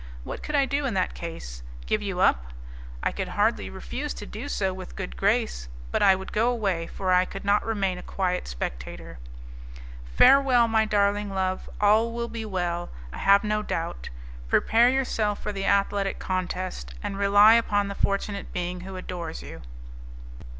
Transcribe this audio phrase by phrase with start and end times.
[0.23, 1.61] What could I do in that case?
[1.85, 2.53] Give you up?
[3.03, 6.87] I could hardly refuse to do so with good grace, but I would go away,
[6.87, 9.19] for I could not remain a quiet spectator.
[10.15, 14.09] "Farewell, my darling love; all will be well, I have no doubt.
[14.49, 19.61] Prepare yourself for the athletic contest, and rely upon the fortunate being who adores you."